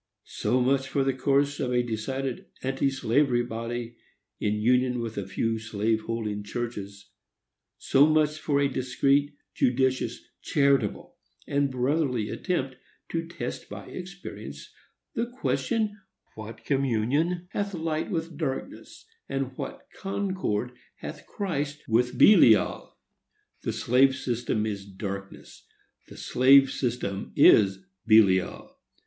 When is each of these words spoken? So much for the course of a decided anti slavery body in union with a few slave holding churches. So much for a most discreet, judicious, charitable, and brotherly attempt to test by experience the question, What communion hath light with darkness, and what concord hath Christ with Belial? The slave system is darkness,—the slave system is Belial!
So 0.25 0.61
much 0.61 0.87
for 0.87 1.03
the 1.03 1.13
course 1.13 1.59
of 1.59 1.71
a 1.71 1.83
decided 1.83 2.47
anti 2.63 2.89
slavery 2.89 3.43
body 3.43 3.97
in 4.39 4.55
union 4.55 4.99
with 4.99 5.15
a 5.15 5.27
few 5.27 5.59
slave 5.59 6.01
holding 6.07 6.41
churches. 6.43 7.11
So 7.77 8.07
much 8.07 8.39
for 8.39 8.59
a 8.59 8.65
most 8.65 8.73
discreet, 8.73 9.35
judicious, 9.53 10.23
charitable, 10.41 11.17
and 11.45 11.69
brotherly 11.69 12.29
attempt 12.29 12.77
to 13.09 13.27
test 13.27 13.69
by 13.69 13.89
experience 13.89 14.73
the 15.13 15.27
question, 15.27 16.01
What 16.33 16.65
communion 16.65 17.45
hath 17.51 17.75
light 17.75 18.09
with 18.09 18.39
darkness, 18.39 19.05
and 19.29 19.55
what 19.55 19.87
concord 19.95 20.71
hath 20.95 21.27
Christ 21.27 21.83
with 21.87 22.17
Belial? 22.17 22.97
The 23.61 23.71
slave 23.71 24.15
system 24.15 24.65
is 24.65 24.83
darkness,—the 24.83 26.17
slave 26.17 26.71
system 26.71 27.33
is 27.35 27.85
Belial! 28.07 28.79